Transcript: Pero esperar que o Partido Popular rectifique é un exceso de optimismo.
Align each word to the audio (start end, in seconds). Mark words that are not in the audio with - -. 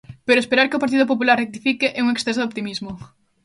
Pero 0.27 0.41
esperar 0.43 0.67
que 0.67 0.77
o 0.77 0.83
Partido 0.83 1.05
Popular 1.11 1.37
rectifique 1.43 1.87
é 1.99 2.01
un 2.01 2.09
exceso 2.15 2.39
de 2.39 2.47
optimismo. 2.49 2.91